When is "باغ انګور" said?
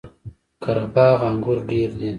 0.93-1.57